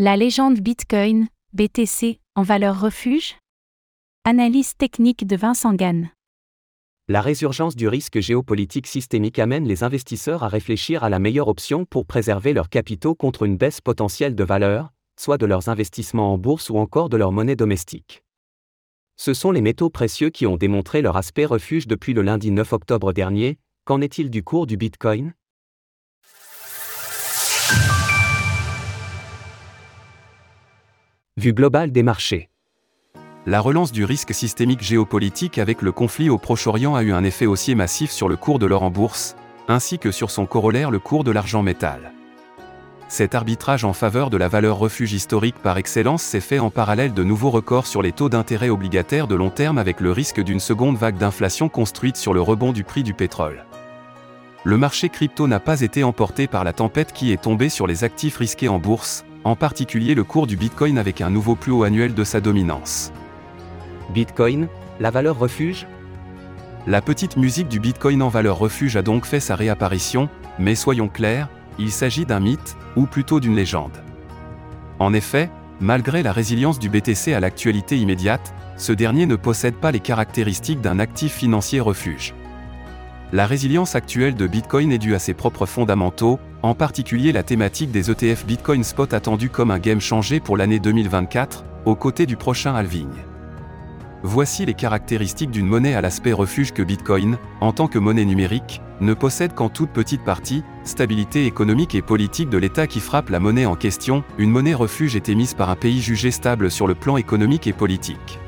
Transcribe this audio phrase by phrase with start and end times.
[0.00, 3.34] La légende Bitcoin, BTC, en valeur refuge?
[4.24, 6.10] Analyse technique de Vincent Gann.
[7.08, 11.84] La résurgence du risque géopolitique systémique amène les investisseurs à réfléchir à la meilleure option
[11.84, 16.38] pour préserver leurs capitaux contre une baisse potentielle de valeur, soit de leurs investissements en
[16.38, 18.22] bourse ou encore de leur monnaie domestique.
[19.16, 22.72] Ce sont les métaux précieux qui ont démontré leur aspect refuge depuis le lundi 9
[22.72, 23.58] octobre dernier.
[23.84, 25.34] Qu'en est-il du cours du Bitcoin?
[31.38, 32.48] Vue globale des marchés.
[33.46, 37.46] La relance du risque systémique géopolitique avec le conflit au Proche-Orient a eu un effet
[37.46, 39.36] haussier massif sur le cours de l'or en bourse,
[39.68, 42.10] ainsi que sur son corollaire le cours de l'argent métal.
[43.06, 47.14] Cet arbitrage en faveur de la valeur refuge historique par excellence s'est fait en parallèle
[47.14, 50.58] de nouveaux records sur les taux d'intérêt obligataires de long terme avec le risque d'une
[50.58, 53.64] seconde vague d'inflation construite sur le rebond du prix du pétrole.
[54.64, 58.02] Le marché crypto n'a pas été emporté par la tempête qui est tombée sur les
[58.02, 61.82] actifs risqués en bourse, en particulier le cours du Bitcoin avec un nouveau plus haut
[61.82, 63.12] annuel de sa dominance.
[64.12, 64.68] Bitcoin,
[65.00, 65.86] la valeur refuge?
[66.86, 70.28] La petite musique du Bitcoin en valeur refuge a donc fait sa réapparition,
[70.58, 74.02] mais soyons clairs, il s'agit d'un mythe, ou plutôt d'une légende.
[74.98, 75.50] En effet,
[75.80, 80.82] malgré la résilience du BTC à l'actualité immédiate, ce dernier ne possède pas les caractéristiques
[80.82, 82.34] d'un actif financier refuge.
[83.30, 87.90] La résilience actuelle de Bitcoin est due à ses propres fondamentaux, en particulier la thématique
[87.90, 92.36] des ETF Bitcoin Spot attendue comme un game changé pour l'année 2024, aux côtés du
[92.36, 93.10] prochain halving.
[94.22, 98.80] Voici les caractéristiques d'une monnaie à l'aspect refuge que Bitcoin, en tant que monnaie numérique,
[99.02, 103.40] ne possède qu'en toute petite partie, stabilité économique et politique de l'État qui frappe la
[103.40, 106.94] monnaie en question, une monnaie refuge est émise par un pays jugé stable sur le
[106.94, 108.40] plan économique et politique.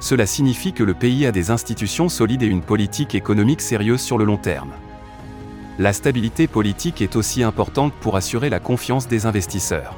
[0.00, 4.16] Cela signifie que le pays a des institutions solides et une politique économique sérieuse sur
[4.16, 4.72] le long terme.
[5.78, 9.94] La stabilité politique est aussi importante pour assurer la confiance des investisseurs.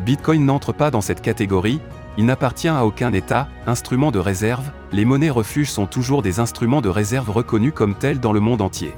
[0.00, 1.80] Bitcoin n'entre pas dans cette catégorie,
[2.18, 6.80] il n'appartient à aucun État, instrument de réserve, les monnaies refuges sont toujours des instruments
[6.80, 8.94] de réserve reconnus comme tels dans le monde entier.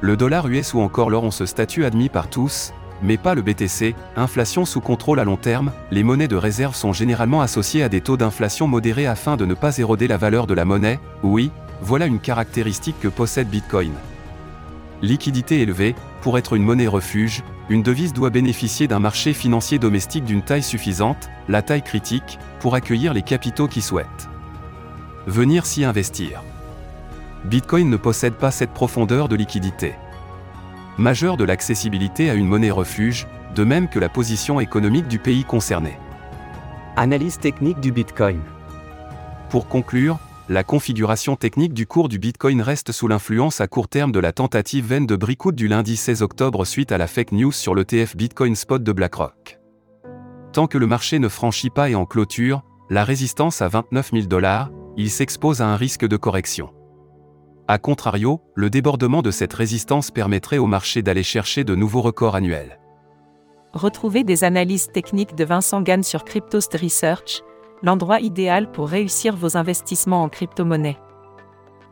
[0.00, 3.42] Le dollar US ou encore l'or ont ce statut admis par tous, mais pas le
[3.42, 7.88] BTC, inflation sous contrôle à long terme, les monnaies de réserve sont généralement associées à
[7.88, 11.50] des taux d'inflation modérés afin de ne pas éroder la valeur de la monnaie, oui,
[11.82, 13.92] voilà une caractéristique que possède Bitcoin.
[15.02, 20.24] Liquidité élevée, pour être une monnaie refuge, une devise doit bénéficier d'un marché financier domestique
[20.24, 24.28] d'une taille suffisante, la taille critique, pour accueillir les capitaux qui souhaitent
[25.26, 26.42] venir s'y investir.
[27.44, 29.94] Bitcoin ne possède pas cette profondeur de liquidité
[30.98, 35.44] majeure de l'accessibilité à une monnaie refuge, de même que la position économique du pays
[35.44, 35.98] concerné.
[36.96, 38.40] Analyse technique du Bitcoin.
[39.50, 40.18] Pour conclure,
[40.48, 44.32] la configuration technique du cours du Bitcoin reste sous l'influence à court terme de la
[44.32, 48.16] tentative vaine de Bricout du lundi 16 octobre suite à la fake news sur l'ETF
[48.16, 49.58] Bitcoin Spot de BlackRock.
[50.52, 54.26] Tant que le marché ne franchit pas et en clôture, la résistance à 29 000
[54.26, 56.70] dollars, il s'expose à un risque de correction.
[57.68, 62.36] A contrario, le débordement de cette résistance permettrait au marché d'aller chercher de nouveaux records
[62.36, 62.78] annuels.
[63.72, 67.42] Retrouvez des analyses techniques de Vincent Gann sur Cryptost Research,
[67.82, 70.96] l'endroit idéal pour réussir vos investissements en crypto-monnaie.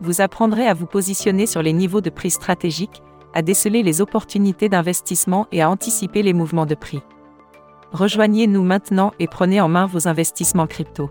[0.01, 3.03] Vous apprendrez à vous positionner sur les niveaux de prix stratégiques,
[3.35, 7.03] à déceler les opportunités d'investissement et à anticiper les mouvements de prix.
[7.91, 11.11] Rejoignez-nous maintenant et prenez en main vos investissements crypto.